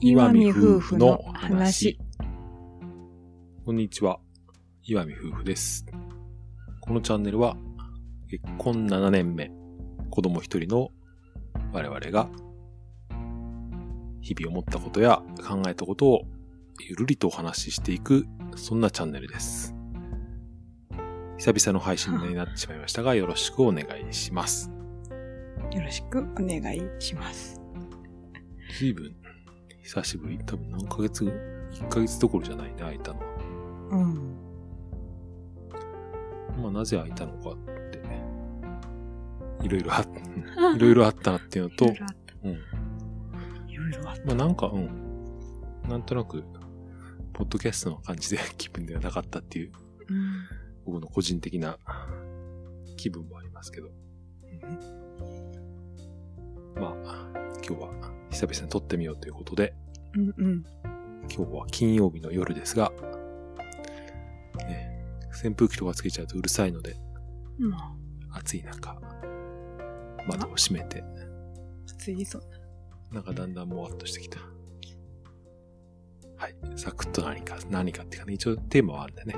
[0.00, 1.98] 岩見夫婦の話。
[3.64, 4.20] こんにちは。
[4.84, 5.84] 岩見夫婦です。
[6.80, 7.56] このチャンネルは、
[8.30, 9.50] 結婚7年目、
[10.10, 10.90] 子供一人の
[11.72, 12.28] 我々が、
[14.20, 16.20] 日々思ったことや考えたことを
[16.78, 18.24] ゆるりとお話ししていく、
[18.54, 19.74] そんなチャンネルです。
[21.38, 24.70] 久々の配信になってしまいましたが、よろしくお願いします。
[25.72, 27.60] よろしくお願いします。
[28.78, 29.16] 随分、
[29.88, 30.38] 久しぶり。
[30.44, 33.26] 多分何ヶ月、1ヶ月どころじゃないね、空いたのは。
[33.92, 34.36] うん。
[36.62, 37.56] まあ、なぜ空いたのかっ
[37.90, 38.22] てね。
[39.64, 40.06] いろいろあ、
[40.76, 42.34] いろいろあったなっていうのと、いろいろあった。
[42.44, 43.70] うん。
[43.70, 44.90] いろいろあっまあ、なんか、うん。
[45.88, 46.44] なんとなく、
[47.32, 49.78] ポッドキャストの感じで 気分ではなかったっていう、た。
[49.78, 50.32] うん。
[50.84, 51.78] 僕の個人的な
[52.98, 53.88] 気分もありますけど。
[56.76, 57.30] まあ、
[57.66, 57.97] 今日は
[58.30, 59.74] 久々に撮ってみようということで、
[60.14, 60.64] うんうん。
[61.34, 62.92] 今日は金曜日の夜ですが、
[64.58, 65.04] ね、
[65.44, 66.96] 扇風機とかつけちゃうとうるさいので、
[67.60, 67.72] うん。
[68.30, 68.96] 暑い中、
[70.26, 71.02] 窓を閉めて、
[71.88, 72.42] 暑いそう
[73.14, 74.38] なんかだんだんもわっとしてきた。
[76.36, 76.54] はい。
[76.76, 79.36] サクッと何か、何かっていうかね、一応テーマはあるんでね。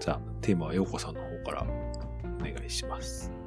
[0.00, 3.41] じゃあ、テーマはようこさんの方からお願いします。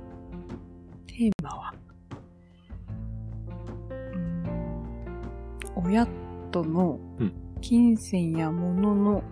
[5.95, 6.07] 親
[6.51, 9.23] とのうん金銭や物の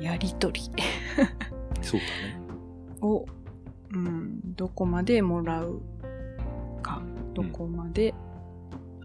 [0.00, 0.62] やりとり
[1.82, 2.40] そうだね。
[3.02, 3.26] を、
[3.92, 5.82] うん、どこまでもらう
[6.80, 7.02] か、
[7.34, 8.14] どこまで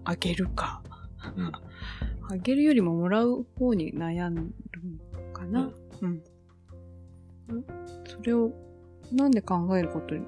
[0.05, 0.81] あげるか。
[1.35, 1.51] うん。
[2.31, 4.53] あげるよりももらう方に悩む
[5.33, 5.69] かな。
[6.01, 6.11] うん。
[6.11, 6.21] ん
[8.05, 8.51] それを、
[9.11, 10.21] なんで考えることに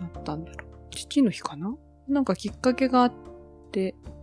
[0.00, 0.70] なったんだろう。
[0.90, 1.74] 父の日かな？
[2.08, 3.12] なんかきっかけがあっ
[3.70, 4.13] て、うん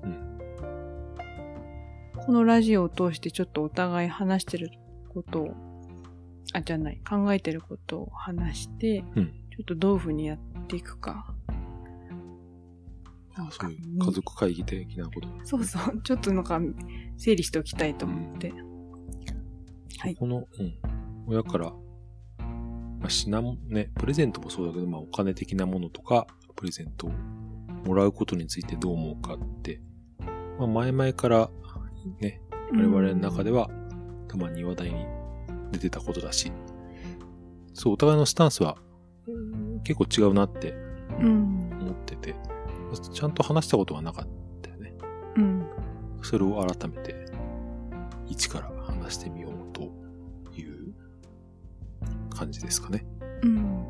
[2.25, 4.69] このラジオを通してちょっとお互い話してる
[5.09, 5.55] ことを、
[6.53, 9.33] あ、じゃない、考えてることを話して、うん。
[9.51, 11.33] ちょっとどういうふうにやっていくか。
[13.35, 15.27] なんかそういう家族会議的なこと。
[15.43, 16.01] そうそう。
[16.03, 16.59] ちょっとなんか、
[17.17, 18.53] 整理しておきたいと思って。
[19.97, 20.77] はいこの、うん。
[21.27, 27.11] 親から、まあ、品も、ね、プレゼントもそうだけど、まあ、お金的なものとか、プレゼントを
[27.85, 29.81] もらうことについてどう思うかって、
[30.59, 31.49] まあ、前々から、
[32.19, 32.41] ね、
[32.73, 33.69] 我々の中では、
[34.27, 35.05] たまに話題に
[35.71, 36.51] 出てたことだし、
[37.73, 38.77] そう、お互いのスタンスは、
[39.83, 40.73] 結構違うなって
[41.19, 41.69] うん。
[41.81, 42.35] 思ってて、
[43.13, 44.27] ちゃんと話したことはなかっ
[44.61, 44.93] たよね。
[45.37, 45.65] うん。
[46.21, 47.25] それを改めて、
[48.27, 49.83] 一から話してみようと
[50.55, 50.93] いう
[52.29, 53.05] 感じですかね。
[53.43, 53.85] うん。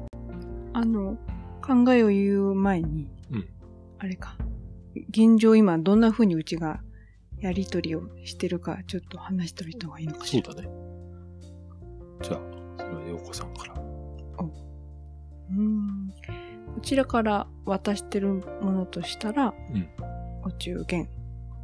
[0.74, 1.18] あの、
[1.62, 3.48] 考えを言う前に、うん
[4.00, 4.36] あれか。
[5.10, 6.82] 現状今どんな風にうちが
[7.42, 10.46] やりとりをしてるかちょっと話しといた方がいいのかしら。
[10.46, 10.70] そうだね。
[12.22, 12.40] じゃあ、
[12.78, 13.76] それは陽子さんから。
[15.52, 16.14] うん。
[16.76, 18.30] こちらから渡してる
[18.62, 19.90] ものとしたら、うん
[20.44, 21.08] お中元、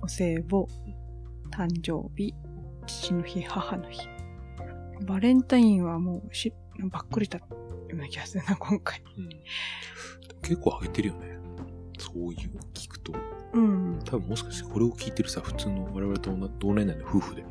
[0.03, 0.67] お歳暮、
[1.51, 2.35] 誕生日、
[2.85, 4.07] 父の日、母の日。
[5.01, 6.53] バレンタインはもうし、
[6.91, 7.45] ばっくりだよ
[7.91, 9.01] うな気がするな、今回。
[9.17, 9.29] うん。
[10.43, 11.39] 結構上げてるよね。
[11.97, 13.13] そういうの聞くと。
[13.53, 13.99] うん。
[14.05, 17.45] 多分もしかしてこれを聞いてるさ、普通の我々と同同年代の夫婦で、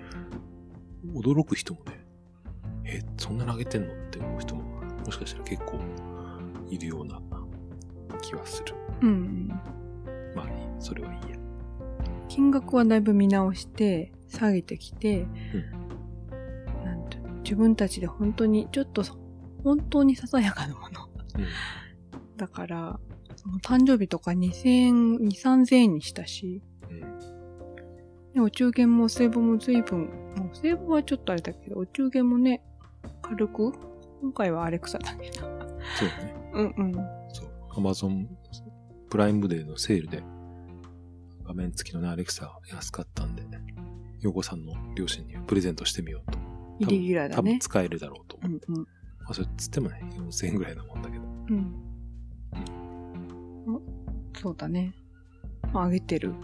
[1.14, 2.04] 驚く人もね、
[2.84, 3.92] え、そんなの上げてんの？
[3.92, 4.62] って思う人も、
[5.04, 5.80] もしかしたら結構
[6.68, 7.20] いるような
[8.22, 8.74] 気はする。
[9.02, 9.48] うん。
[10.34, 11.36] まあいい、それはいいや。
[12.28, 15.26] 金額はだいぶ見直して、下げてきて、
[16.84, 19.02] なんて自分たちで本当に、ちょっと、
[19.64, 21.08] 本当にささやかなもの。
[21.36, 21.46] うん。
[22.36, 23.00] だから、
[23.46, 27.00] その誕生日とか2000円、2、3000円にしたし、うん。
[28.34, 32.62] でお中元もお歳暮も随分、まあお歳暮はちょっとあれだけど、お中元もね、
[33.22, 33.72] 軽く
[34.20, 35.40] 今回はアレクサだけど。
[35.40, 36.34] そうね。
[36.54, 36.92] うんうん。
[37.32, 37.50] そう。
[37.76, 38.28] アマゾン
[39.08, 40.24] プライムデーのセールで、
[41.44, 43.44] 画面付きのね、アレクサ安かったんで、
[44.20, 46.38] ヨコさんの両親にプレゼントしてみようと。
[46.80, 47.36] イレギュラーだね。
[47.36, 48.60] 多分使えるだろうと思う。
[48.68, 48.82] うんうん。
[48.82, 51.24] まあ、それつってもね、4000円ぐらいなもんだけど。
[51.24, 51.85] うん。
[54.46, 54.94] おそうだね。
[55.72, 56.34] まああげてる。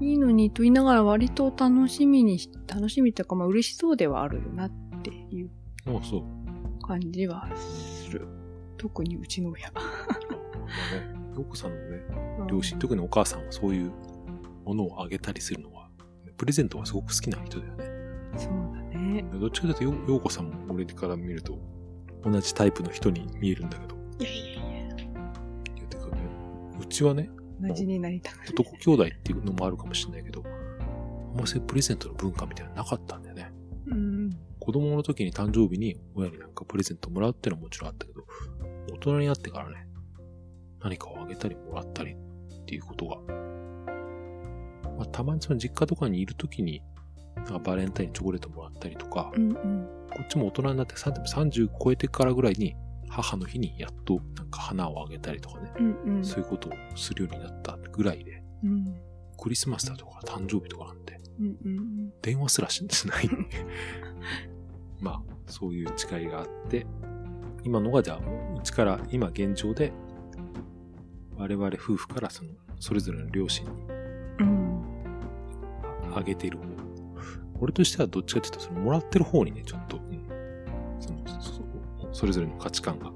[0.00, 4.70] いいのにと言いながら割と楽しみにし、楽しみというかまあ嬉しそうではあるよなっ
[5.02, 5.50] ていう
[5.86, 6.86] ああ、そう。
[6.86, 8.26] 感じはする。
[8.76, 9.70] 特にうちの親。
[9.72, 9.84] まあ
[10.94, 12.02] ね、ヨコさんのね、
[12.50, 13.92] 両親、特にお母さんはそういう
[14.64, 15.88] ものをあげたりするのは、
[16.36, 17.84] プレゼントがすごく好きな人だよね。
[18.36, 18.52] そう
[18.92, 19.24] だね。
[19.38, 21.58] どっちかというと、よヨーコさんも俺から見ると、
[22.24, 23.96] 同じタイプの人に見えるんだけど。
[24.18, 24.69] いやいやいや。
[26.80, 27.30] うちはね、
[27.60, 28.50] 同じになりたく。
[28.50, 33.52] 男兄弟っていうのもあるかもしれないけど、あんまそういうプレゼントの文化みたいなのなかったんだよね。
[33.86, 34.30] うん。
[34.58, 38.24] 子供の時に誕生日に親になんかプレゼントもらうってのはもちろんあったけど、
[38.92, 39.86] 大人になってからね、
[40.82, 43.16] 何かをあげたりもらったりっていうことが、
[44.96, 46.82] まあ、たまにその実家とかにいる時に、
[47.36, 49.88] なんかバレンタインにチョコレートもらったりとか、うんうん。
[50.10, 52.74] こっちも大人になってさでも30超えてからぐらいに、
[53.10, 56.24] 母の日にやっとなんか花をあげたりとかね、うんうん。
[56.24, 58.94] そういうことをするようになったぐらいで、うん。
[59.36, 63.28] クリスマスだとか誕生日とかなんて、うんうん電話すらしない。
[65.00, 66.86] まあ、そういう違いがあって、
[67.64, 69.92] 今のがじゃあ、うちから、今現状で、
[71.36, 73.72] 我々夫婦からその、それぞれの両親に
[74.40, 74.82] うん。
[76.14, 76.64] あげている方。
[77.60, 80.20] 俺としてはどっちかというと、その、もらってる方にね、ちょっと、うん
[81.00, 81.69] その
[82.12, 83.12] そそれぞれの価値観が。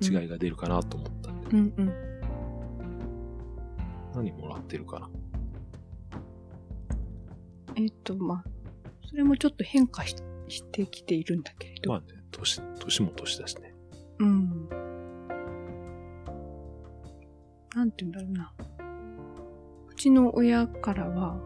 [0.00, 1.92] 違いが出るかなと思ったんで、うんうん。
[4.14, 5.10] 何もらってるかな。
[7.76, 8.50] えっと、まあ、
[9.08, 10.16] それもちょっと変化し
[10.48, 11.90] してきているんだけれど。
[11.90, 13.74] まあね、年、年も年だしね。
[14.18, 14.68] うん。
[17.74, 18.52] なんて言うんだろうな。
[19.88, 21.36] うちの親からは、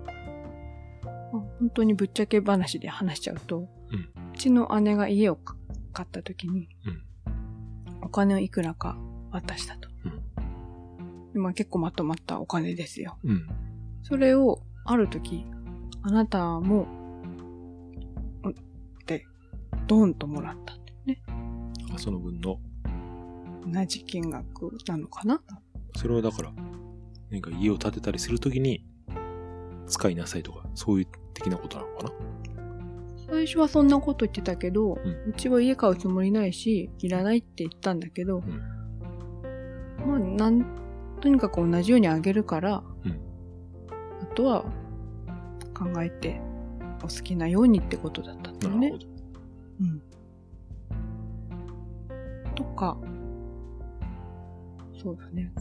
[1.33, 5.56] まあ本当にぶっちゃけ話で話しちゃうと、うんうちの姉が家をか
[5.97, 7.03] 買った時に、うん
[8.03, 8.97] お金をいくらか
[9.33, 9.89] 渡したと。
[11.33, 13.19] でまあ結構まとまったお金ですよ。
[13.25, 13.49] うん。
[14.03, 15.45] それを、ある時、
[16.03, 16.87] あなたも、
[18.45, 18.53] おっ
[19.07, 19.27] て、
[19.89, 21.23] ドーンともらったんだよね。
[21.93, 22.61] あその分の、
[23.67, 25.43] 同じ金額なのかな？
[25.97, 26.53] それはだから、
[27.31, 28.87] 何か家を建てたりするときに、
[29.89, 32.11] 使いなさいとか、そういう的なことなのかな？
[33.29, 38.43] 最初はそんなこと言ってたけど、ううんちは家買うつもりないし、いらないって言ったんだけど、
[40.07, 40.65] まあ、なん、
[41.21, 43.21] とにかく同じようにあげるから、うん
[44.23, 44.63] あとは
[45.75, 46.41] 考えて
[47.01, 48.93] お好きなようにってことだったんだよね。
[49.81, 50.03] うん。
[52.55, 52.97] とか、
[55.03, 55.53] そうだね。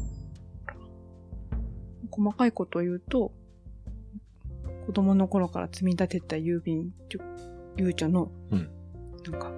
[2.10, 3.34] 細かいことを言うと、
[4.86, 6.94] 子供の頃から積み立てた郵便
[7.77, 8.69] ゆうちょの、うん
[9.30, 9.51] なんか、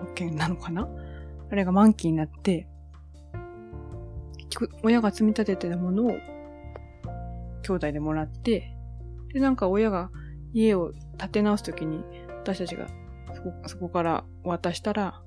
[0.00, 0.88] 保険なのかな？
[1.50, 2.68] あれが満期になって、
[4.82, 6.10] 親が積み立ててたものを、
[7.62, 8.74] 兄弟でもらって、
[9.32, 10.10] で、なんか親が
[10.52, 12.04] 家を建て直すときに、
[12.42, 12.86] 私たちが
[13.34, 15.20] そこ、そこから渡したら、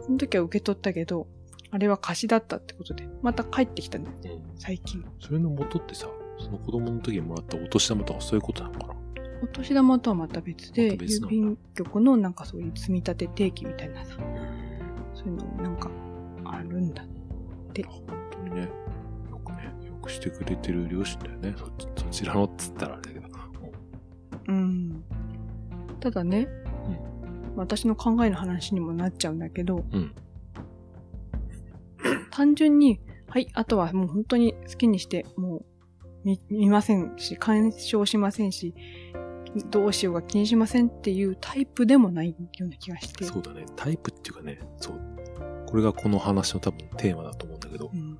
[0.00, 1.26] その時は受け取ったけど、
[1.70, 4.58] あれは貸しだったってことで、また帰ってきたんだよね、うん。
[4.58, 5.04] 最近。
[5.20, 6.08] それの元ってさ、
[6.38, 8.95] その子供の時にもらったお年玉とかそういうことなのかな？
[9.42, 14.16] お年玉とはまた別で、別郵便局のなんかそういう積み立て定期みたいなさ、
[15.14, 15.90] そういうのなんか
[16.44, 17.04] あるんだ。
[17.72, 18.68] で本当にね、
[19.30, 21.54] よくね、よくしてくれてる両親だよね。
[21.56, 21.66] そ
[22.02, 23.26] そちらのっつったらあれだけど。
[24.48, 25.04] うん。
[26.00, 26.48] ただね、
[27.56, 30.14] 私の考えの話にもなっちゃうんだけど、うん
[32.30, 33.00] 単純に、
[33.30, 35.64] はい、あとはもう本当に好きにして、もう
[36.22, 38.74] 見見ませんし、干渉しませんし、
[39.70, 43.24] どうしようが気にしませんっていうタイプでもないような気がして。
[43.24, 43.64] そうだね。
[43.76, 45.00] タイプっていうかね、そう。
[45.66, 48.18] これがこの話の多分テーマだと思うんだけど、うん。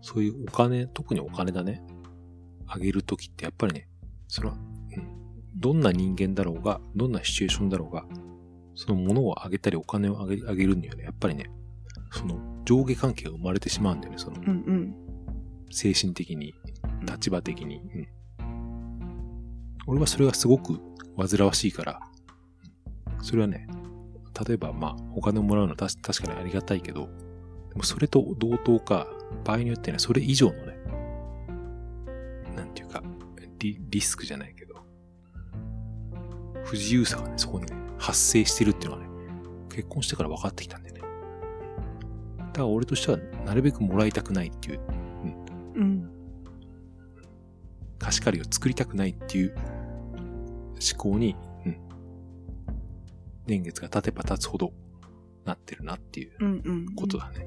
[0.00, 1.82] そういうお金、特にお金だね。
[2.66, 3.88] あげるときってやっぱりね、
[4.28, 4.56] それは、う
[5.00, 5.08] ん。
[5.56, 8.04] どんな人間だろうが、どんなシチュエーションだろうが、
[8.74, 11.50] その物をあげたりお金をあげあげるにはね、やっぱりね、
[12.12, 14.94] その上下関係が生まれてしまうんだよね、そのうんうん。
[15.70, 16.54] 精神的に、
[17.02, 17.76] 立場的に。
[17.76, 18.17] うん
[19.88, 20.78] 俺はそれがすごく
[21.16, 22.18] 煩わしいから、うん
[23.22, 23.66] それはね、
[24.46, 27.08] 例えばまあ、お金をもらうのは確かにありがたいけど、
[27.70, 29.06] でもそれと同等か、
[29.44, 30.78] 場合によってね、それ以上のね、
[32.56, 33.02] なんていうか、
[33.58, 34.76] リリスクじゃないけど、
[36.64, 39.08] 不自由さがね、そこにね、発生してるっていうのはね、
[39.68, 41.00] 結婚してから分かってきたんだよね。
[42.38, 44.80] だから俺としては、なるべくもらいたくないっていう
[45.74, 46.10] うん。
[47.98, 49.54] 貸し借りを作りたくないっていう
[50.80, 51.78] 思考に、うん。
[53.46, 54.72] 年月が経てば経つほど
[55.44, 56.94] なってるなっていううんうん。
[56.94, 57.46] ことだね。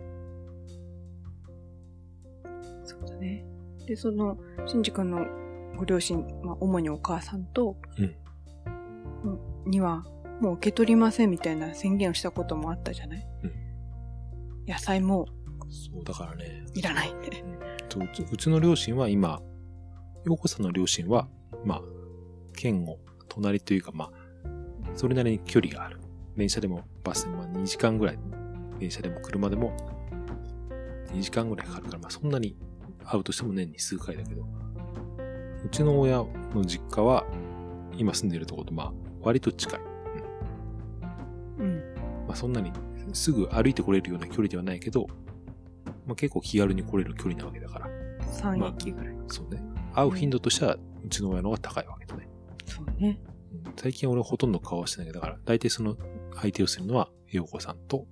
[2.83, 3.45] そうだね。
[3.85, 5.25] で、その、しんじ君の
[5.77, 8.15] ご両親、まあ、主にお母さんと、うん
[9.65, 10.03] には、
[10.39, 13.51] もう受け取りませんみたいな宣言をしたこともあったじゃない、うん
[14.67, 15.27] 野菜も
[15.69, 17.43] そう、だからね、いらないって。
[17.89, 19.41] とうちうちの両親は今、
[20.25, 21.27] 洋子さんの両親は、
[21.65, 21.81] まあ、
[22.55, 22.97] 県を
[23.33, 24.11] 隣というか、まあ、
[24.95, 25.99] それなりに距離がある。
[26.35, 28.19] 電車でもバスでもまあ2時間ぐらい、
[28.79, 29.75] 電車でも車でも
[31.13, 32.55] 2時間ぐらいかかるから、まあそんなに
[33.05, 34.41] 会うとしても年に数回だけど、
[35.63, 37.25] うちの親の実家は、
[37.97, 39.79] 今住んでるところと、まあ、割と近い。
[41.59, 41.75] うん。
[42.27, 42.71] まあ、そんなに
[43.13, 45.07] すぐ歩いてこれるような距離ではないけど、
[46.05, 47.87] まあ、結構気軽に来れる距離なわけだから。
[48.33, 49.15] 3駅ぐらい。
[49.27, 49.61] そうね。
[49.93, 52.30] 会う頻度としては、うちの親の方が高いわけだね。
[52.75, 53.19] そうね。
[53.25, 53.41] うん
[53.75, 55.97] 最近俺はほとんど顔はしてないけど、だから、大体その、
[56.35, 58.07] 相手をするのは、陽子さんと、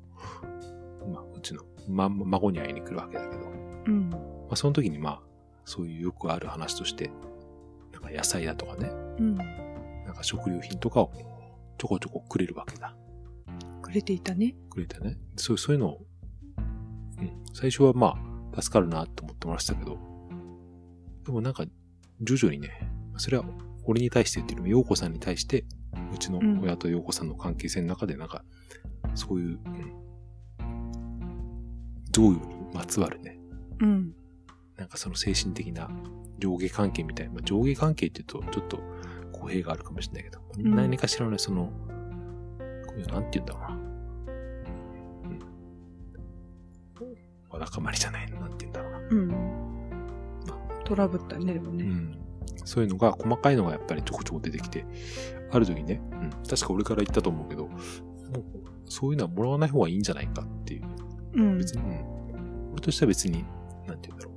[1.11, 3.51] まあ、うちの、ま、孫に会いに来るわけだけど、ま
[3.87, 4.09] うん。
[4.49, 5.21] あ、その時にまあ、
[5.65, 7.11] そういうよくある話として、
[7.93, 8.89] なんか野菜だとかね、
[9.19, 9.35] うん。
[9.35, 11.11] なんか食料品とかを
[11.77, 12.95] ちょこちょこくれるわけだ。
[13.81, 14.55] くれていたね。
[14.69, 15.17] くれてね。
[15.35, 16.05] そうそういうのを、
[17.19, 18.15] うん、最初はま
[18.53, 19.97] あ、助かるなと思ってましたけど、
[21.25, 21.65] でもなんか、
[22.21, 22.69] 徐々にね、
[23.17, 23.45] それは
[23.89, 25.65] 俺に対してっていうよりも、陽子さんに対して、
[26.13, 28.43] うちの親と陽子さんの関係性の中でなんか、
[29.15, 30.79] そういう、うん、
[32.11, 33.39] 贈与にまつわるね、
[33.79, 34.13] うん。
[34.77, 35.89] なんかその精神的な
[36.37, 38.79] 上下関係みたいな、まあ、上下関係って言うとちょっと
[39.31, 41.65] 語弊があるかもしれないけど、ん何かしらのねその、
[42.85, 43.75] こういう、なんて言うんだろうな。
[46.99, 47.49] うん。
[47.49, 48.99] わだかまりじゃないの、なんて言うんだろうな。
[48.99, 49.69] うん。
[50.85, 51.85] トラブったね、でもね。
[51.85, 52.28] うん。
[52.65, 54.85] そういうのが、細かいのがやっぱりちょこちょこ出てきて、
[55.51, 56.29] ある時ね、うん。
[56.47, 57.81] 確か俺から言ったと思うけど、もう、
[58.85, 60.83] そういうのはもらわない方がいいんじゃないかっていう。
[61.33, 61.57] うん。
[61.57, 62.71] 別に、うん。
[62.73, 63.43] 俺としては別に、
[63.87, 64.31] なんて言うんだろ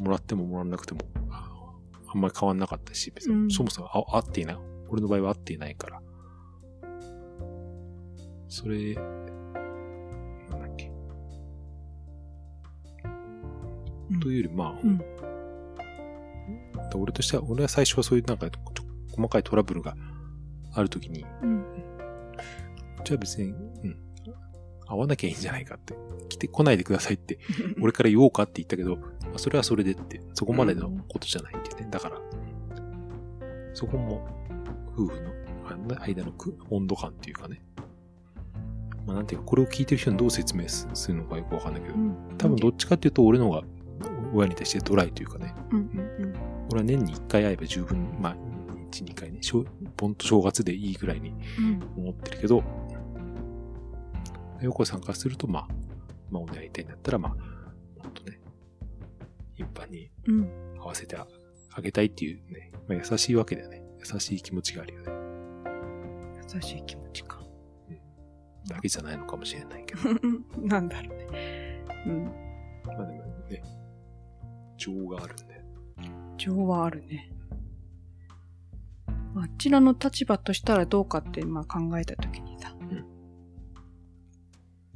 [0.00, 0.02] う。
[0.04, 1.72] もらってももらわなくても、あ
[2.12, 4.58] あんまり変わんなかったし、別に、うんそもそもあ合っていない。
[4.88, 6.02] 俺の場合は合っていないから。
[8.48, 10.92] それ、なんだっけ。
[14.10, 15.00] うんというより、まあ、うん
[16.98, 18.48] 俺としては、俺は最初はそういうなんか、
[19.10, 19.96] 細かいトラブルが
[20.74, 21.64] あるときに、うん。
[23.04, 23.52] じゃあ別に、う
[23.88, 23.96] ん、
[24.86, 25.94] 会わなきゃいいんじゃないかって、
[26.28, 27.38] 来てこないでくださいって、
[27.80, 29.02] 俺から言おうかって言ったけど、ま
[29.36, 31.88] あ、それはそれでって、そこまでのことじゃないってね。
[31.90, 32.20] だから、
[33.74, 34.26] そこも、
[34.92, 37.62] 夫婦の間のく温度感っていうかね。
[39.06, 41.94] まあなんていうか、これを聞いてる人にどう説明すするのかよくわかんないけど、
[42.38, 43.62] 多分どっちかっていうと俺の方が
[44.34, 45.78] 親に対してドライというかね、うん。
[45.78, 45.82] う
[46.26, 48.36] ん俺は年に1回会えば十分、まあ、
[48.90, 49.64] 1、2回ね、しょ
[49.96, 51.82] 盆と正月でいいぐらいにうん。
[51.96, 52.62] 思ってるけど、
[54.60, 55.68] 横さんからすると、まあ、
[56.30, 58.40] まあ、お願いたいんだったら、まあ、もっとね、
[59.54, 60.50] 頻繁にうん。
[60.78, 61.26] 合わせてあ
[61.80, 63.82] げたいっていうね、まあ、優しいわけだよね。
[63.98, 65.12] 優しい気持ちがあるよね。
[66.54, 67.40] 優しい気持ちか。
[68.68, 70.00] だけじゃないのかもしれないけど。
[70.66, 71.84] なんだろうね。
[72.06, 72.24] うん。
[72.86, 73.62] まあでもね、
[74.76, 75.49] 情があるんで。
[76.40, 77.30] 情はあるね。
[79.36, 82.70] あちらの立場としたらどうかって、まあ考えたときにさ。
[82.70, 83.04] ん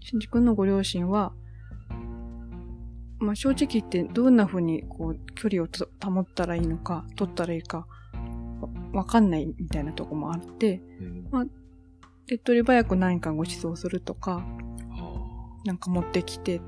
[0.01, 1.35] しんじ君のご両親は、
[3.19, 7.87] まあ正直言ってどんな風にこう距離をと保ったらいいのか、取ったらいいか、
[8.93, 10.83] わわかんないみたいなとこもあって、
[11.33, 11.51] うん。
[12.27, 16.63] 手っ取り早く何かご馳走するとか、あなんか持ってきて、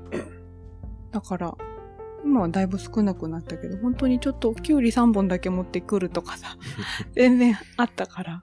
[1.11, 1.57] だから、
[2.27, 6.57] 今はだいぶ少なくなったけど、本当にちょっとキュウリ3本だけ持ってくるとかさ、
[7.15, 8.41] 全然あったから、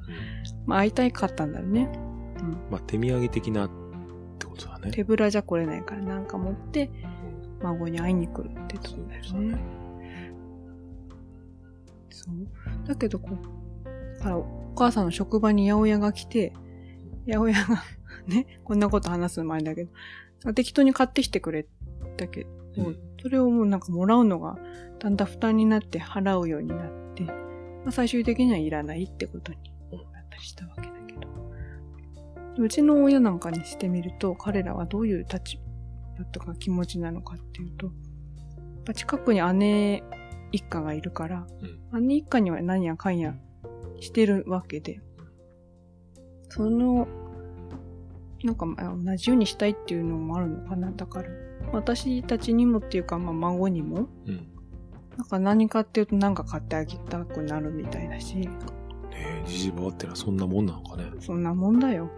[0.66, 1.90] まあ会いたいかったんだよね。
[2.70, 3.70] まあ、手土産的なっ
[4.38, 4.90] てことだね。
[4.90, 7.24] 手ぶらじゃ来れないからなんか持って、うん
[7.64, 9.64] 孫に会いに来るってとこだよね
[12.10, 12.46] そうね。
[12.86, 16.52] だけどこう、だからお母さんの職場に八百屋が来て、
[17.26, 17.82] 八百屋が
[18.26, 21.66] ね、こんなこと話す前だけど、適当に買ってきてくれ
[22.16, 24.58] たけど、うんそれをもうなんかもらうのが
[24.98, 27.32] だんだん負担になって払うようになって、ま
[27.86, 29.58] あ、最終的にはいらないってことに
[30.12, 31.34] なったりしたわけだけど。
[32.56, 35.56] うちの親なんかにしてみると、彼らはどういう立
[36.18, 40.02] 場とか気持ちなのかっていうと、やっぱ近くに姉
[40.52, 41.46] 一家がいるから、
[41.92, 43.34] うん姉一家には何やかんや
[44.00, 45.00] してるわけで、
[46.48, 47.08] その、
[48.44, 50.92] なんかまあ同じようにしたいっていうのもあるのかな。
[50.92, 51.28] だから、
[51.72, 54.48] 私たちにもっていうか、まあ孫にも、うん。
[55.16, 58.48] なんか何かっていうとなんか買ってあげたくなるみたいだし、ね
[59.12, 61.04] え、じじばばってのはそんなもんなのかね。
[61.20, 62.10] そんなもんだよ。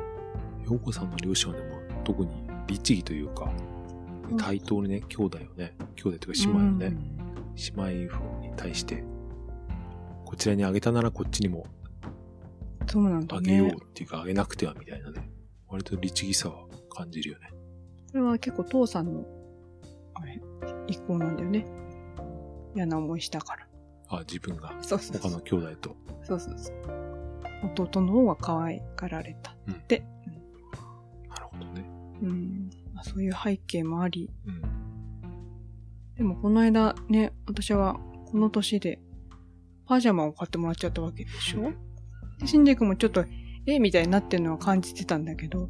[0.68, 2.30] 陽子さんの両親はでも、特に
[2.66, 3.50] 律儀というか、
[4.30, 6.96] うん対等にね、兄弟をね、兄弟というか姉妹をね、
[7.76, 9.04] 姉妹夫に対して、
[10.24, 11.64] こちらにあげたならこっちにも
[12.80, 12.88] うん。
[12.88, 13.76] そうなんだあげようっね。
[13.94, 15.30] ていうか、あげなくてはみたいなね。
[15.68, 17.50] 割と律儀さは感じるよね。
[18.10, 19.24] これは結構父さんの、
[20.18, 20.40] あれ、
[20.86, 21.66] 意向なんだよね。
[22.74, 23.66] 嫌な思いしたから。
[24.08, 24.74] あ、自分が？
[24.82, 25.96] そうそう他の兄弟と？
[26.22, 26.76] そうそうそう。
[27.78, 30.04] 弟の方が可愛がられたって。
[31.28, 31.84] なるほどね。
[32.22, 32.70] うん。
[32.94, 34.30] まあ、そういう背景もあり。
[34.46, 34.62] うん。
[36.16, 37.98] でもこの間ね、私は
[38.30, 39.00] この年で
[39.86, 41.72] パジャマを買ってもらっちゃったわけでしょ？
[42.38, 43.24] で、シンジ君もちょっと、
[43.66, 43.78] え？
[43.78, 45.68] みたいになってるのは感じてたんだけど、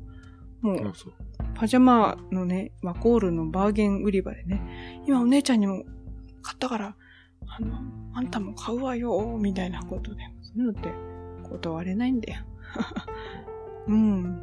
[0.61, 1.13] もう、あそう。
[1.57, 5.85] パジャマのね、ワコールのバーゲン売り場でね、今お姉ちゃんにも
[6.43, 6.97] 買ったから、
[7.49, 7.79] あの、
[8.13, 10.23] あんたも買うわよ、みたいなことで。
[10.43, 10.93] そういうのって
[11.49, 12.43] 断れないんだよ。
[13.89, 14.41] うん。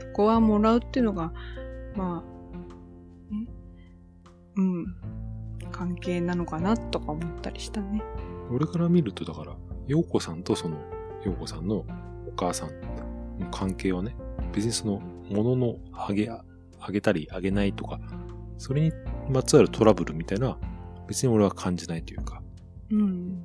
[0.00, 1.32] そこはもらうっていうのが、
[1.94, 3.46] まあ、ね、
[4.56, 4.86] うん。
[5.70, 8.02] 関係なのかなとか思ったりしたね。
[8.50, 10.78] 俺から見ると、だから、陽子さんとその、
[11.24, 11.84] 陽子さんの
[12.26, 12.70] お母さん
[13.38, 14.16] の関係はね、
[14.52, 15.00] 別にその、
[15.30, 18.00] 物のあげ、あげたりあげないとか、
[18.58, 18.92] それに
[19.30, 20.58] まつわるトラブルみたいな
[21.08, 22.42] 別に俺は感じないというか、
[22.90, 23.44] うん。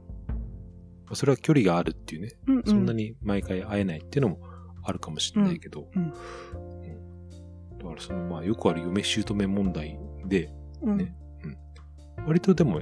[1.06, 2.63] まあそれは距離があるっていうね、うん、うん。
[2.65, 4.39] そんなに毎回会えないっていうのも
[4.84, 6.10] あるかもしれないけど、うんうん。
[6.10, 7.77] うん。
[7.77, 10.51] だからその、まあ、よくある嫁姑問題で、
[10.82, 11.15] うん、ね。
[12.25, 12.82] 割とでも、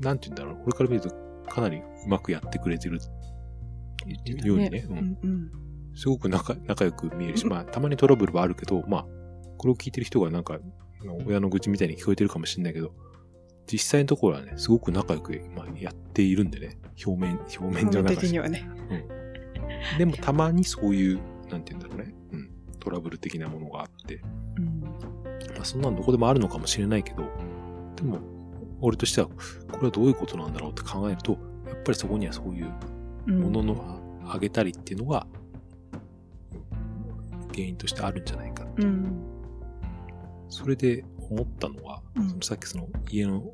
[0.00, 1.10] なんて言うんだろう、俺から見ると
[1.48, 2.98] かなりうまくやってくれてる
[4.44, 4.98] ようにね、ううん。
[4.98, 5.50] んうん。
[6.00, 9.06] すごく仲仲良く見えるし、 まあ、たまにトラブルはあるけど、まあ、
[9.58, 10.58] これを聞いてる人がなんか、
[11.26, 12.94] 親の愚痴みたいに聞こえてるかもしれないけど、
[13.70, 18.66] 実際のところはね、すごく仲良く、まあ、やっているんでね、表面、表面上なんか的にはね。
[19.98, 24.22] でもたまにそういう、なんて言うんだろうね、うん、トラブル的なものがあって、
[24.56, 24.80] うん。
[24.80, 24.88] ま
[25.60, 27.24] あ、そんなのどこでもあるのかもしれないけど、
[27.96, 28.20] でも、
[28.80, 29.34] 俺としては、こ
[29.80, 31.32] れはどういうことなんだろうって考えると、
[31.66, 32.72] やっぱりそこにはそういう
[33.26, 33.40] うん。
[33.40, 35.26] もののあげたりっていうのが、
[37.52, 38.66] 原因としてあるんじゃないか。
[38.76, 39.30] うん。
[40.48, 43.52] それで思ったのは、うんそのさっきその家の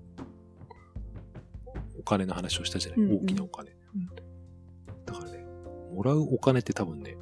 [1.98, 4.06] お金の話をしたじゃない、うんうん大きなお金、うん
[5.04, 5.44] だからね、
[5.94, 7.16] もらうお金って多分ね、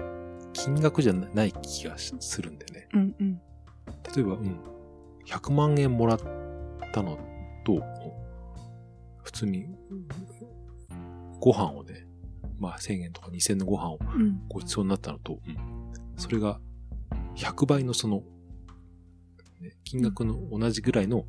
[0.53, 2.89] 金額じゃない気がしするんだよね。
[2.95, 3.41] うんうん。
[4.15, 4.61] 例えば、うん、
[5.27, 6.19] 100万円もらっ
[6.93, 7.19] たの
[7.65, 7.83] と、
[9.23, 9.67] 普通に、
[11.41, 12.07] ご飯をね、
[12.59, 14.43] まあ1000円とか2000円のご飯をうん。
[14.49, 15.57] ごちそうになったのと、うん、
[16.17, 16.61] それが
[17.37, 18.23] 100倍のその、
[19.61, 21.25] ね、金額の同じぐらいの、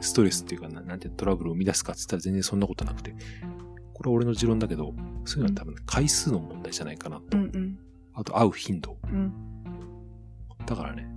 [0.00, 3.14] ストレスっていうかな、なんてトラブルを生み出すかって言ったら全然そんなことなくて、
[3.94, 7.36] これは俺の持論だけど、そういうのは多分回数の問題じゃないかなと。
[7.36, 7.78] うんうん。
[8.14, 8.96] あと会う頻度。
[9.04, 9.32] うん。
[10.64, 11.08] だからね、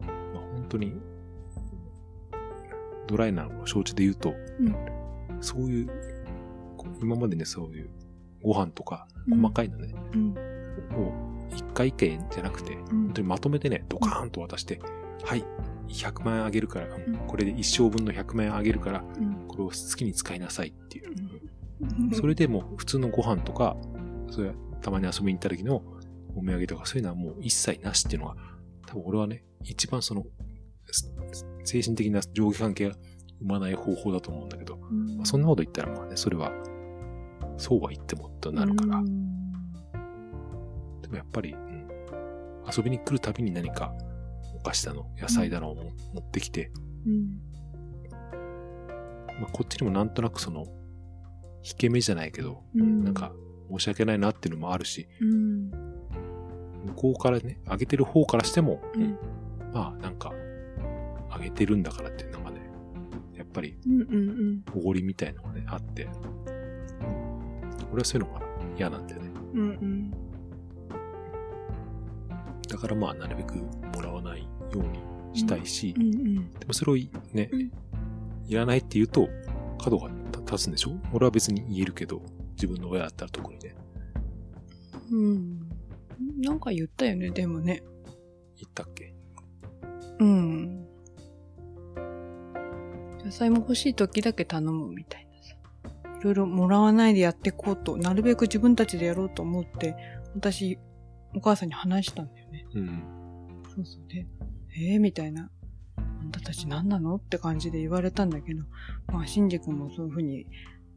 [0.00, 0.10] まあ、
[0.54, 0.94] 本当に、
[3.08, 4.76] ドライなのを承知で言うと、うん
[5.42, 5.90] そういう
[7.00, 7.90] 今までね、そういう
[8.42, 10.34] ご飯とかうん細かいのね、うん。
[10.96, 11.12] を
[11.54, 14.80] 一回一回じゃなくて、うん本当にまとめてね、ドカーンと渡して、
[15.24, 15.44] はい、
[15.88, 16.86] 100万円あげるから、
[17.26, 21.10] これで一生分の100万円あげるから、うんこれを好きに使いなさいっていう。
[22.00, 22.10] うん。
[22.10, 23.76] それでもう普通のご飯とか、
[24.30, 25.82] それたまに遊びに行った時の
[26.34, 28.36] お土産とかそういうのはもう一切なしっていうのが、
[28.86, 30.24] 多分俺はね、一番その、
[30.90, 31.12] す
[31.64, 32.96] 精神的な上下関係が
[33.40, 36.52] 生まない方法だと思うんだけど、うんまあそんなこと言ったらまあね、それは、
[37.56, 39.62] そうは言ってもとなるから、うん。
[41.02, 41.72] でもやっぱり、うん
[42.76, 43.92] 遊びに来るたびに何か
[44.54, 46.70] お菓子だの、野菜だのをも持ってきて、
[47.06, 47.40] うん。
[49.40, 50.66] まあ、こっちにもなんとなくその、
[51.64, 53.04] 引け目じゃないけど、うん。
[53.04, 53.32] なんか
[53.70, 55.70] 申し訳ないなっていうのもあるし、うん。
[55.70, 59.18] 向こうからね、あげてる方からしても、うん。
[59.72, 60.32] まあなんか、
[61.30, 62.60] あげてるんだからっていうのがね、
[63.34, 63.76] やっぱり
[64.74, 66.08] おごりみたいのがね、あって、
[67.92, 68.42] 俺はそういうのが
[68.76, 69.30] 嫌なんだよね。
[69.54, 69.60] うん。
[69.60, 70.10] うんうん。
[72.68, 76.50] だからまあなるべくもらわないようにしたいし、うんうん。
[76.52, 77.70] でもそれをいね、うん
[78.48, 79.28] いらないって言うと、
[79.78, 80.10] 角が
[80.50, 80.98] 立つんでしょ？
[81.12, 82.20] 俺は別に言えるけど、
[82.56, 83.74] 自分の親だったら特にね、
[85.10, 85.60] うん。
[86.40, 87.82] なんか言ったよね、でもね。
[88.56, 89.14] 言ったっけ？
[90.18, 90.86] うん。
[93.24, 95.31] 野菜も欲しい時だけ頼むみたいなさ。
[96.22, 99.96] いろいろもらわないでやっていこうと、なるべく自分たちでやろうと思って、
[100.36, 100.78] 私、
[101.34, 102.64] お母さんに話したんだよね。
[102.74, 103.02] うん。
[103.74, 104.28] そうそうで、
[104.76, 105.50] えー、みたいな。
[105.96, 108.62] あんたたち何なのって感じで言われたんだけど、
[109.12, 110.46] まあ、シンジ君もそういうふうに、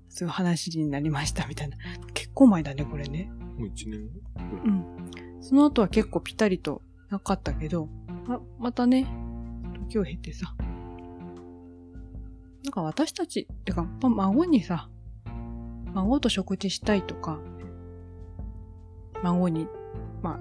[0.09, 1.77] そういう話になりましたみたいな。
[2.13, 3.31] 結構前だね、これね。
[3.57, 4.07] もう一年。
[4.37, 4.85] うん。
[5.41, 7.89] その後は結構ピタリとなかったけど、
[8.27, 9.07] ま、またね、
[9.89, 10.55] 時を経てさ、
[12.63, 14.89] なんか私たち、ってか、ま孫にさ、
[15.95, 17.39] 孫と食事したいとか、
[19.23, 19.67] 孫に、
[20.21, 20.37] ま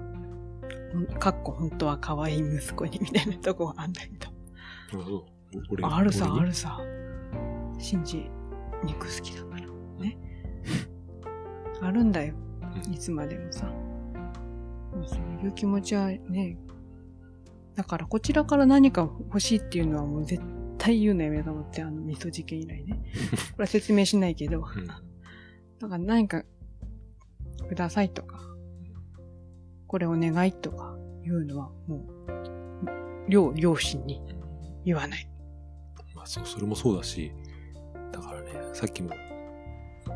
[1.13, 5.25] あ、かっこ本当は可愛い息子にみたいなとこはあんだけど。
[5.81, 6.77] あるさ、あるさ。
[7.79, 8.29] 信じ、
[8.83, 9.65] 肉好きだから。
[10.03, 10.17] ね。
[11.81, 12.35] あるんだよ。
[12.35, 13.65] うんいつまでもさ。
[14.93, 16.57] まあそういう気持ちはね、
[17.75, 20.43] だからこちらから何か欲しいっていうのはもう絶
[20.77, 23.01] 対言うのやめようと思って、あの、味噌事件以来ね。
[23.55, 25.04] これは説明しないけど、うん。
[25.85, 26.43] だから何か
[27.69, 28.39] くださいとか、
[29.85, 34.19] これお願いとかいうのはもう、両、両親に
[34.83, 35.29] 言わない。
[36.15, 37.31] まあそう、それもそうだし、
[38.11, 39.11] だからね、さっきも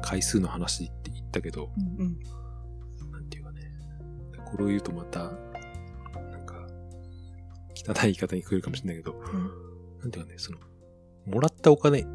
[0.02, 3.12] 回数の話って言ったけど、うんうん。
[3.12, 3.62] なんていうかね、
[4.52, 6.66] これを言うとまた、なんか、
[7.76, 9.14] 汚い言い方に聞こえるかもしれないけど、
[10.02, 10.58] なんていうかね、その、
[11.28, 12.08] もらったお金、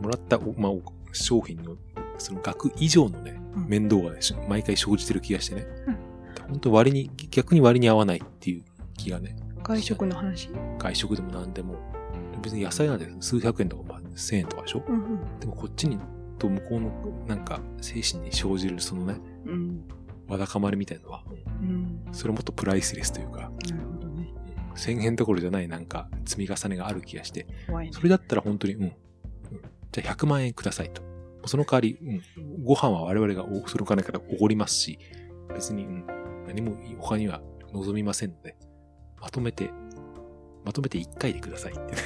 [0.00, 0.82] もらったお、まあ、お
[1.12, 1.76] 商品の、
[2.18, 5.66] その額以上のね、うん面倒がね、し毎回生じてる気がしてね。
[5.86, 5.96] うん
[6.48, 8.64] 本当割に、逆に割に合わないっていう
[8.96, 10.48] 気がね、外食の話？
[10.78, 11.74] 外食でも何でも、
[12.40, 14.84] 別に野菜なんて数百円とか、まあ、千円とかでしょ？
[14.86, 15.40] うんうん。
[15.40, 15.98] でもこっちに、
[16.38, 19.88] と向こうの、なんか、精神に生じるそのね、うん。
[20.28, 21.24] わだかまりみたいなのは、
[21.60, 22.04] うん。
[22.12, 24.32] それもっとプライスレスというか、なるほどね。
[24.76, 27.90] 1000円どころじゃないなんか積み重ねがある気がして、ね。
[27.90, 28.82] それだったら本当に、うん。
[28.84, 28.92] うん
[29.90, 31.02] じゃあ100万円くださいと。
[31.46, 31.98] その代わり、
[32.36, 34.98] うん、ご飯は我々がおその金からおごりますし、
[35.54, 36.06] 別に、うん、
[36.46, 37.40] 何も他には
[37.72, 38.56] 望みませんので、
[39.20, 39.70] まとめて、
[40.64, 41.96] まとめて1回でくださいってね。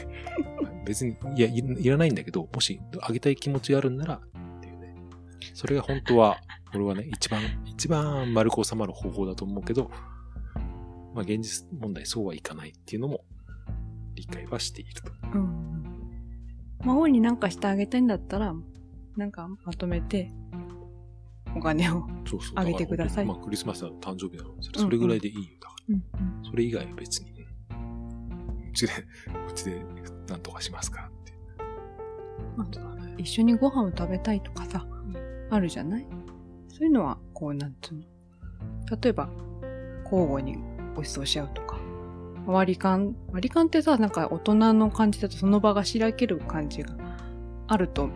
[0.87, 4.95] 別に、いやい、らないんだけど、もしあげたい気持ちがあるんなら、っていうね。
[5.55, 6.39] それが本当は、
[6.75, 9.91] 俺はね、一番、一番丸く収まる方法だと思うけど、
[11.15, 13.25] まあ現実問題そうはいかないっていうのも
[14.15, 15.13] 理解はしていると。
[15.35, 15.81] うん。
[16.85, 18.55] 孫になんかしてあげたいんだったら、
[19.17, 20.31] なんかまとめて、
[21.57, 22.07] お金を。
[22.27, 22.53] そうそう。
[22.57, 24.55] あげてくださいまあクリスマスは誕生日なの。
[24.61, 25.43] それそれぐらいでいいよ。
[25.61, 25.99] だかうん
[26.45, 28.93] らそれ以外は別に、うちで、
[29.49, 29.83] うちで
[30.29, 31.33] なんとかしますからって。
[32.57, 33.01] まあ。
[33.19, 35.17] 一緒にご飯を食べたいとかさ、うん
[35.53, 36.07] あるじゃない？
[36.69, 38.03] そういうのは、こう、なんつうの？
[39.03, 39.29] 例えば、
[40.05, 40.57] 交互に
[40.95, 41.79] ご馳走し合うとか。
[42.47, 46.95] 割り勘、割り勘ってさ、なんか大人の感じだとその場がしらける感じが
[47.67, 48.09] あると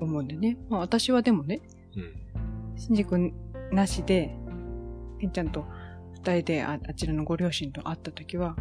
[0.00, 0.56] 思うんでね。
[0.68, 1.60] まあ私はでもね、
[1.96, 2.78] うん。
[2.78, 3.32] しんじ君
[3.72, 4.36] なしで、
[5.20, 5.66] けんちゃんと
[6.14, 8.56] 二人でああちらのご両親と会った時は、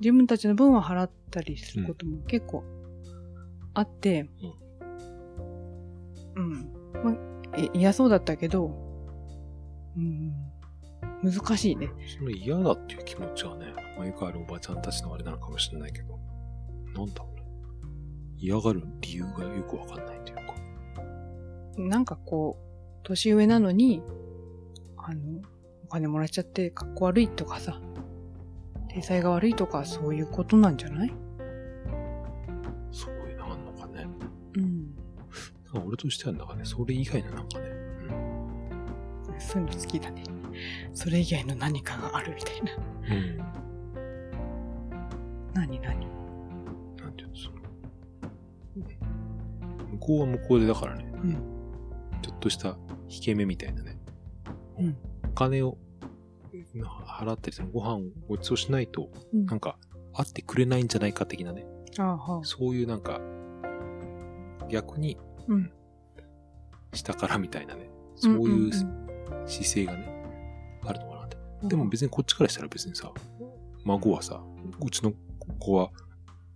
[0.00, 2.64] 自分たちの分は払ったりすることも結構
[3.74, 4.28] あって、
[6.36, 6.72] うん。
[7.04, 7.16] まあ、
[7.56, 8.74] え嫌そうだったけど、
[9.96, 10.32] うん、
[11.22, 11.88] 難しいね。
[12.18, 16.18] その嫌だっていう気持ちはね、まあ、よくあるおばちゃんたちのあれなのかもしれないけど、
[16.94, 17.42] なんだろうね。
[18.38, 20.41] 嫌がる理由がよくわかんないというか。
[21.76, 22.62] なんかこう、
[23.04, 24.02] 年上なのに、
[24.96, 25.40] あの、
[25.84, 27.80] お金もらっちゃって格好悪いとかさ、
[28.88, 31.14] 体裁が悪いとかそういうことなんじゃない？
[32.90, 34.06] そういうのあんのかね。
[34.56, 34.94] うん。
[35.72, 37.70] なんか俺としてはなんかね、それ以外のなんかね、
[39.38, 40.24] そういうの好きだね。
[40.92, 42.76] それ以外の何かがあるみたいな。
[42.76, 43.38] うん。
[45.54, 46.06] 何何？
[46.98, 47.56] なんていうの、その、
[49.92, 51.36] 向こうは向こうでだからね、うん。
[52.42, 52.76] とした
[53.08, 53.98] 引け目みたいなね。
[54.78, 55.78] うんお金を
[56.74, 59.78] な払ってそのご飯をご馳走しないと、うんなんか、
[60.12, 61.64] 会ってくれないんじゃないか的なね。
[61.98, 62.44] ああ、はあ。
[62.44, 63.20] そういうなんか、
[64.68, 65.16] 逆に
[65.48, 65.72] うん。
[66.92, 67.90] 下からみたいなね。
[68.16, 68.72] そういううん
[69.46, 70.24] 姿勢がね、
[70.84, 71.36] あるのかなって。
[71.68, 73.10] でも別にこっちからしたら別にさ、
[73.84, 74.42] 孫はさ、
[74.84, 75.12] うちの
[75.58, 75.90] 子は、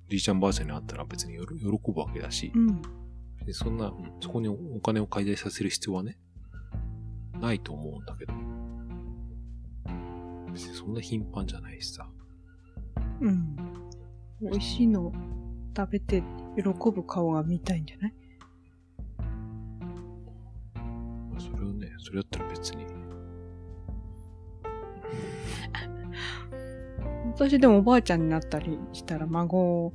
[0.09, 2.83] じいちゃんばあちゃんに会ったら別に喜ぶわけだし、うん。
[3.47, 6.19] でそんな、うんそこにお金を介在させる必要はね、
[7.41, 8.35] ないと思うんだけど。
[10.53, 12.09] 別にそんな頻繁じゃないしさ。
[13.21, 13.57] うん。
[14.41, 15.13] 美味しいのを
[15.77, 16.23] 食べて
[16.57, 18.15] 喜ぶ顔が見たいんじゃない？
[21.31, 22.85] まあそれをね、それだったら別に。
[27.35, 29.93] 私でもおばあちゃんになったりしたら孫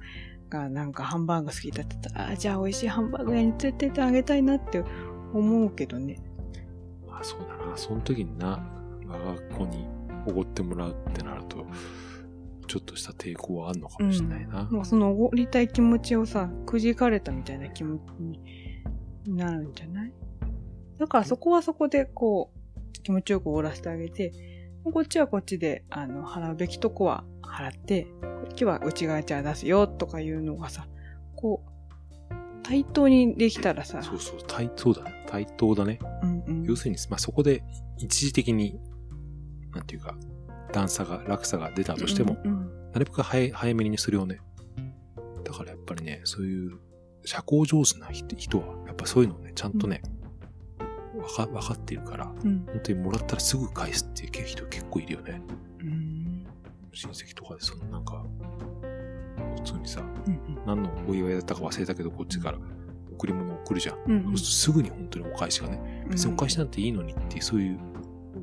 [0.51, 4.83] がなんかハンバーグ好きだったら、あじゃあ美味しいハンバーグ屋に連れてってあげたいなって
[5.33, 6.17] 思うけどね。
[7.07, 8.63] まあそうだな、その時にな、
[9.07, 9.87] 我が子に
[10.27, 11.65] おごってもらうってなると、
[12.67, 14.63] ちょっとした抵抗はあるのかもしれないな。
[14.65, 20.13] もうそのおごりたい気持ちをさ、くじかれたみたいな気持ちになるんじゃない？
[20.99, 24.31] だからそこはそこでこう、気持ちよくおごらせてあげて、
[24.83, 30.87] こっちはこっちで、あの、払うべきとこは払って、こっちは内側じゃあ出すよとかいうのがさ、
[31.35, 35.25] こう、対等にできたらさ、そうそう、対等だね。
[35.27, 35.99] 対等だね。
[36.23, 36.63] うんうん。
[36.63, 37.63] 要するに、まあそこで
[37.97, 38.79] 一時的に、
[39.73, 40.15] なんていうか、
[40.73, 44.39] 段差が、落差が出たとしても、うんうんなるべく早い早めにそれをね。
[45.45, 46.79] だからやっぱりね、そういう
[47.23, 50.01] 社交上手な人人は、やっぱそういうのをね、ちゃんとね、
[51.21, 52.65] わか、わかっているから、うん。
[52.65, 55.41] 本当にもらったらすぐ返すっていう人結構いるよね。
[55.79, 56.45] うん。
[56.93, 58.25] 親戚とかでそのなんか、
[59.57, 62.59] 普通にさ、うん何のお祝いだったか忘れたけど、こっちから
[63.13, 63.97] 贈り物を送るじゃん。
[64.07, 67.79] うんそうするとすぐに本当にお返しがね、別にお返しなんていいのにっていう、そういう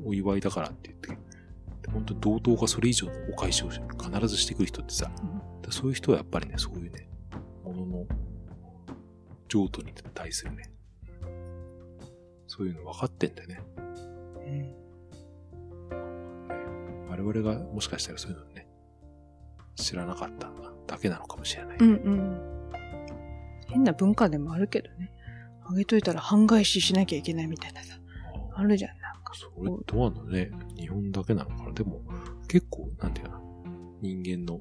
[0.05, 1.09] お祝いだからって言って、
[1.81, 5.11] で本当に同等がそれ以上のお返しを必ずしてくる人ってさ、
[5.61, 7.09] だそういう人はやっぱりね、そういうね、
[7.63, 8.05] ものの
[9.47, 10.71] 譲渡に対するね、
[12.49, 13.61] そういうの分かってんだよね。
[14.47, 14.79] うん
[17.09, 18.67] 我々がもしかしたらそういうのね、
[19.75, 20.51] 知らなかった
[20.87, 21.77] だけなのかもしれない。
[21.79, 22.71] うんうん。
[23.67, 25.11] 変な文化でもあるけどね。
[25.65, 27.99] あげといたら半返ししなきゃいけないみたいなさ。
[28.55, 29.33] あるじゃん、なんか。
[29.33, 32.01] それどうなのね、日本だけなのかなでも、
[32.47, 33.39] 結構、なんていうの
[34.01, 34.59] 人間の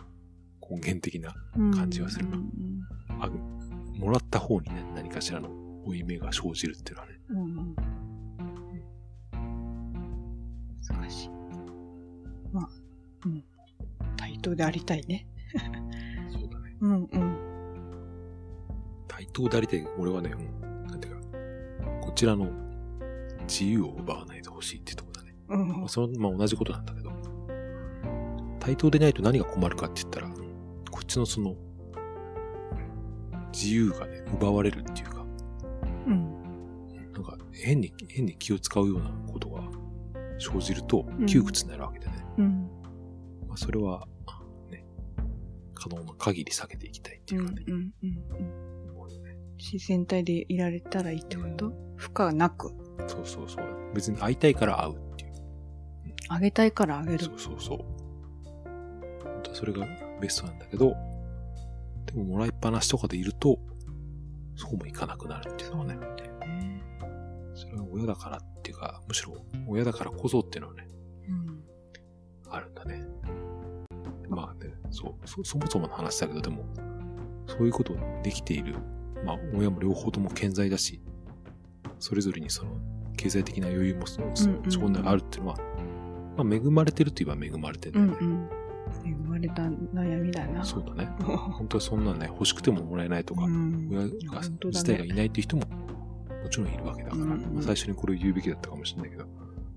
[0.61, 1.35] 根源的な、
[1.75, 3.29] 感じはするうんうんあ
[3.99, 5.49] もらった方にね、何かしらの
[5.89, 7.75] 負い目が生じるっていうのはね、うんうん。
[10.87, 11.31] 難しい。
[12.53, 12.69] まあ、
[13.25, 13.45] うん。
[14.17, 15.27] 対等でありたいね。
[16.31, 16.77] そうだね。
[16.81, 17.37] うんうん。
[19.09, 21.21] 対等でありたい、俺はね、うん、なんていうか、
[22.03, 22.51] こちらの
[23.47, 25.35] 自由を奪わないでほしいってところだね。
[25.49, 27.11] うんまあ、その、まあ同じことなんだけど、
[28.61, 30.29] 対等でないと何が困るかって言ったら、
[30.91, 31.57] こっちのその、
[33.53, 35.18] 自由がね、奪われるっていうか
[37.63, 39.63] 変に、変に気を使うようなことが
[40.39, 42.25] 生じるとうん窮屈になるわけでね。
[42.39, 42.71] うん。
[43.49, 44.07] まあそれは、
[44.71, 44.85] ね、
[45.75, 48.91] 可能な限り避けていきたいってういうんかね、うんうん。
[48.91, 49.37] 思うよね。
[49.57, 51.73] 自然体でいられたらいいってこと？
[51.97, 52.73] 負荷なく？
[53.07, 53.67] そうそうそう。
[53.95, 55.33] 別に会いたいから会うっていう。
[56.29, 57.33] あげたいからあげるそ。
[57.33, 57.79] うそうそう。
[57.79, 59.87] 本当はそれが
[60.21, 60.95] ベストなんだけど、
[62.07, 63.59] でももらいっぱなしとかでいると、
[64.55, 65.97] そうもいかなくなるっていうのはね。
[67.79, 70.89] れは親だからっていうか、むしろ親だからこそっていうのはね、
[71.29, 71.65] うん。
[72.51, 73.03] あるんだね。
[74.29, 76.65] まあね、そう、そ、そもそもの話だけど、でも、
[77.47, 78.77] そういうことできている、
[79.25, 81.01] まあ、親も両方とも健在だし、
[81.99, 82.73] それぞれにその、
[83.17, 85.57] 経済的な余裕もそ、そうんうんそこにあるっていうのは、
[86.37, 88.27] まあ、恵まれてるといえば恵まれてるんだよね。
[88.27, 88.49] うんうん。
[89.05, 90.65] 恵まれた悩みだな。
[90.65, 91.07] そうだね。
[91.19, 95.07] 本当はそんなね、欲しくてももらえないとか、うん親が、本当だ自体がね。
[95.07, 95.63] いないっていう人も、
[96.43, 99.27] もちろんいるわけだから、まあ、最初にこれを言うべきだったかもしれないけど、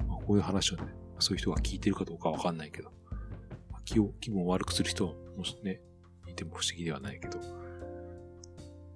[0.08, 0.84] まあ、こういう話をね、
[1.20, 2.92] そういう人が聞いてるかどうかわかんないけど、
[3.72, 5.82] まあ気を、気分を悪くする人もしね、
[6.28, 7.40] いても不思議ではないけど、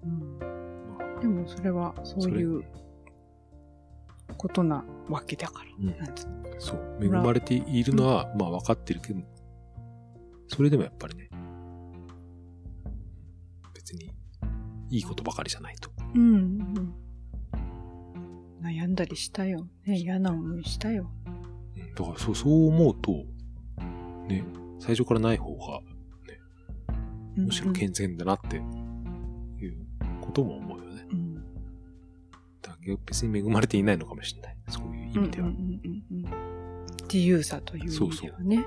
[0.04, 0.40] うん。
[0.40, 2.64] まあ、でもそれはそういう
[4.38, 5.70] ことなわけだから。
[5.80, 5.96] うん。
[6.60, 9.22] そう、恵まれているのは、まあ分かってるけど、
[10.48, 11.30] それでもやっぱりね、
[13.74, 14.12] 別に
[14.90, 15.90] いいことばかりじゃないと。
[16.14, 17.05] うんうん。
[18.66, 19.68] 悩んだりしたよ。
[19.86, 21.10] ね、嫌な思いしたよ。
[21.28, 21.36] うん
[21.96, 23.12] だからそう、そう思うと、
[24.28, 24.44] ね、
[24.80, 25.80] 最初からない方が、
[27.38, 28.60] むしろ健全だなってい
[29.68, 29.78] う
[30.20, 31.06] ことも思うよね。
[31.12, 31.36] うん
[32.62, 34.58] だ別に恵まれていないのかもしれない。
[34.68, 35.48] そういう意味では。
[35.48, 36.56] うんうんうんうん
[37.14, 38.66] 自由さという意味ではね。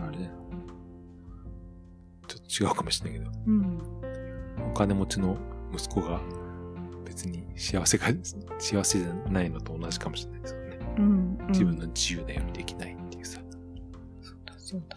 [0.00, 0.30] あれね。
[2.26, 3.78] ちょっと違うかもしれないけど、うん。
[4.70, 5.36] お金持ちの
[5.72, 6.20] 息子が
[7.04, 8.06] 別に幸せが、
[8.58, 10.78] 幸せじゃないのと同じかもしれないですよね。
[10.98, 11.46] うん、うん。
[11.48, 13.40] 自分の自由なようにできないっていうさ。
[14.20, 14.96] そうだ、そうだ。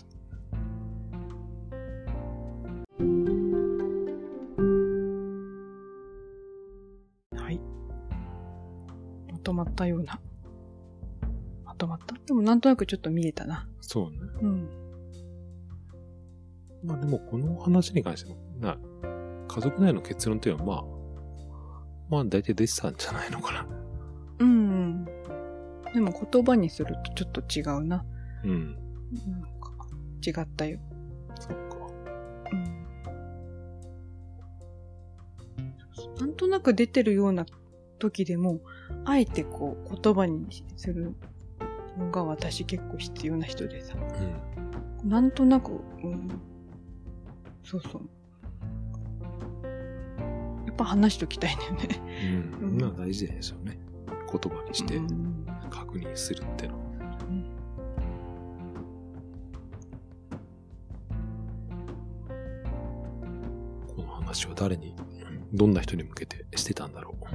[7.42, 7.60] はい。
[9.32, 10.20] まとまったような。
[11.66, 12.16] まとまった？
[12.26, 13.68] でもなんとなくちょっと見えたな。
[13.82, 14.18] そうね。
[14.42, 14.70] うん。
[16.84, 18.42] まあでもこの話に関しても、な、
[19.52, 20.92] 家族内の結論っていうのはまあ、
[22.10, 23.68] まあ大体出てたんじゃないのかな。
[24.40, 25.06] うん、うん。
[25.94, 28.06] でも言葉にするとちょっと違うな。
[28.46, 28.76] うん。
[29.12, 29.74] なんか、
[30.26, 30.80] 違ったよ。
[31.38, 31.76] そっか。
[32.54, 32.56] う
[36.16, 36.16] ん。
[36.18, 37.46] なんとなく出てるような
[38.00, 38.62] 時でも、
[39.04, 41.14] あえてこう言葉にする
[41.98, 43.96] のが私結構必要な人でさ。
[45.04, 45.10] うん。
[45.10, 45.76] なんとなく、う
[46.08, 46.30] ん、
[47.66, 48.10] そうそう。
[50.72, 52.02] やっぱ話しときたいんだよね。
[52.62, 52.70] うん。
[52.70, 53.78] うんまあ大事ですよね。
[54.08, 56.80] 言葉にしてうん確認するってのは。
[57.30, 57.46] うん
[63.96, 64.96] この話は誰に、
[65.52, 67.26] どんな人に向けてしてたんだろう。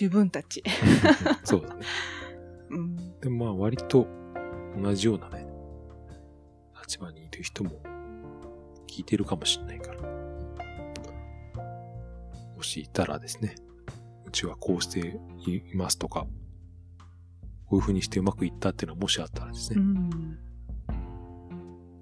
[0.00, 0.62] 自分たち。
[1.42, 1.84] そうだね。
[2.70, 3.20] うん。
[3.20, 4.06] でもまあ割と
[4.80, 5.44] 同じようなね、
[6.80, 7.82] 立場にいる人も
[8.94, 10.00] 聞いてるかもしれないから。
[12.56, 13.56] もしいたらですね、
[14.24, 16.28] うちはこうしていますとか、こ
[17.72, 20.38] ういう風にしてうまくいったっていうのはもしあったらですね、うん。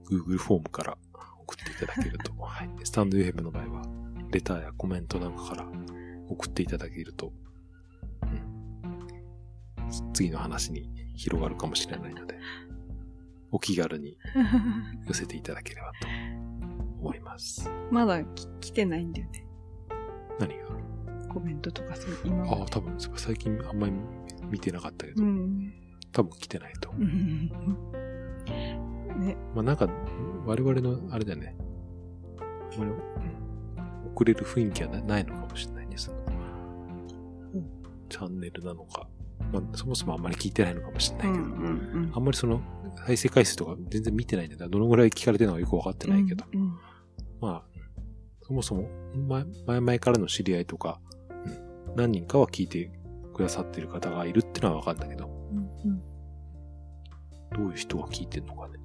[0.04, 0.98] Google フォームから
[1.40, 2.68] 送っていただけると、はい。
[2.84, 3.82] スタンド FM の場合は、
[4.30, 5.66] レターやコメントなんかから
[6.28, 7.32] 送っていただけると、
[8.22, 8.26] う
[9.86, 12.36] ん、次の話に広がるかもしれないので、
[13.50, 14.18] お気軽に
[15.06, 16.41] 寄せていただければと
[17.02, 17.68] 思います。
[17.90, 19.46] まだき来てないんだよね。
[20.38, 20.64] 何が？
[21.32, 23.92] コメントとかそう、今まああ、多分最近あんまり
[24.50, 25.72] 見てなかったけど、うん。
[26.12, 26.92] 多分来てないと
[29.18, 29.88] ね、まあなんか、
[30.46, 31.56] 我々のあれだよね。
[32.38, 36.18] あんまり、うん、遅れる雰囲気はなないのかもしれないね、その、
[38.08, 39.08] チャンネルなのか。
[39.52, 42.60] まあそもそもあんまり聞いてないのかもしれないけど、うんうんあんまりその、
[43.06, 46.78] 再生回数とか全然見てないんだどのぐらい聞かれてるのかよくわかってないけど、うんうん
[47.42, 47.80] まあ、
[48.42, 48.88] そもそも、
[49.28, 51.00] 前前々からの知り合いとか、
[51.88, 52.90] うん、何人かは聞いて
[53.34, 56.00] くださってる方がいるってのはわかるんだけど、うん
[57.54, 58.78] どういう人が聞いてるのかね、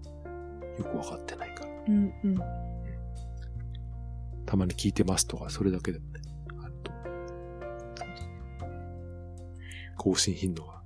[0.77, 1.71] よくわかってないから。
[1.87, 2.37] うんうん
[4.45, 6.21] たまに聞いてますとか、それだけでもね、
[6.63, 6.91] あると。
[9.97, 10.81] 更新頻度が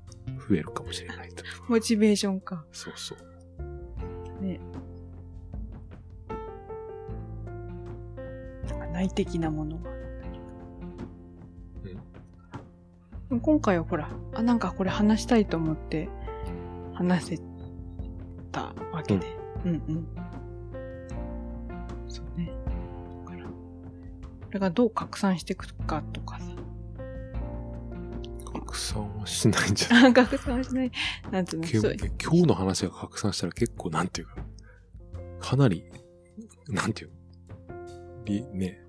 [0.50, 1.44] 増えるかもしれないと。
[1.68, 2.66] モチベーションか。
[2.72, 4.44] そうそう。
[4.44, 4.60] ね。
[9.02, 9.90] 内的なものが。
[13.42, 16.10] 今回はほら、あ、なんかこれ話したいと思って
[16.94, 17.40] 話せ
[18.52, 19.26] たわけで。
[19.66, 20.08] うん、うん、
[22.10, 22.52] そうね。
[23.26, 23.52] だから、こ
[24.52, 26.46] れがどう拡散していくかとかさ。
[28.54, 30.12] 拡散はしないんじゃない？
[30.12, 30.92] あ 拡散しない。
[31.32, 31.82] なんつうの、今
[32.32, 34.36] 日の話が拡散したら結構なんていうか、
[35.40, 35.86] かなり、
[36.68, 37.16] なんていうの？
[38.26, 38.81] りね、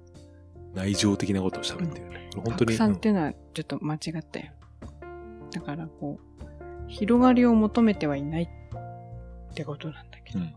[0.74, 2.30] 内情的なことを喋ってるね。
[2.34, 2.72] 本当に。
[2.72, 4.52] 拡散っていうのはちょっと間違ったよ。
[5.52, 10.40] だからこう、広がりを求めてはいないってことなんだけど。
[10.40, 10.54] うん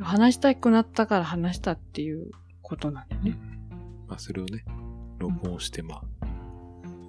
[0.00, 2.30] 話したくなったから話したっていう
[2.62, 3.38] ことなんだようんね。
[4.06, 4.64] まあそれをね、
[5.18, 6.02] 録音して、まあ、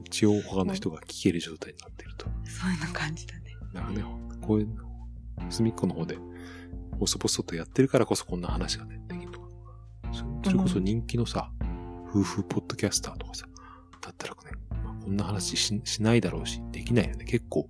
[0.06, 2.26] 一応他の人が聞ける状態になってると。
[2.46, 3.56] そういう感じだね。
[3.74, 4.04] だからね、
[4.42, 4.70] こういう、
[5.50, 6.18] 隅っこの方で、
[6.98, 9.48] ボソボソとやってるからこそこんな話がね、できるとか。
[10.12, 11.52] そそれこそ人気のさ、
[12.10, 13.48] 夫婦ポッドキャスターとかさ、
[14.02, 14.40] だったらね、
[14.84, 17.26] まあ、こんな話ししないだろうし、できないよね。
[17.26, 17.68] 結構、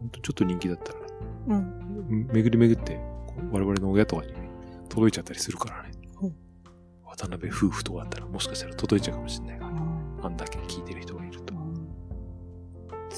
[0.00, 1.06] ほんとちょっと人気だったらね、
[1.48, 2.26] うん。
[2.32, 2.98] 巡り巡って、
[3.52, 4.48] 我々の親とかにね、
[4.88, 6.32] 届いちゃったりするからねほう。
[7.06, 9.70] 渡辺夫婦とかだったらもしかしたら届いちゃうかもしれないから、
[10.26, 11.54] あんだけ聞いてる人がいると。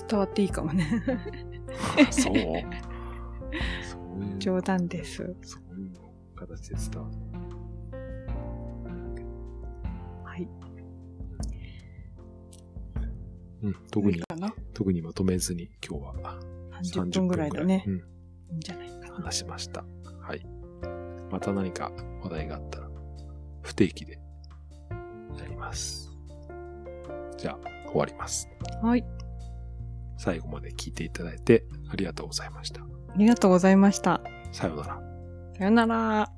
[0.09, 0.87] 伝わっていいかもね。
[2.11, 5.17] そうそういう、冗談です。
[5.43, 5.93] そういう
[6.35, 7.26] 形で伝わる。
[13.63, 14.23] うん、特に
[14.75, 16.41] 特にまとめずに今日は
[16.83, 17.91] 30分ぐらいだねう。
[17.91, 17.99] ん、い
[18.53, 19.15] いんじゃないかな。
[19.15, 19.85] 話しました。
[20.21, 20.47] はい。
[21.31, 21.91] また何か
[22.23, 22.89] 話題があったら、
[23.63, 24.21] 不定期で
[25.39, 26.11] やります。
[27.37, 28.49] じゃあ、終わります。
[28.83, 29.05] はい。
[30.19, 32.81] 最後まで聞いていただいてありがとうございました。
[32.83, 32.85] あ
[33.17, 34.21] りがとうございました。
[34.53, 35.01] さようなら。
[35.59, 36.21] さよなら。
[36.23, 36.31] あ、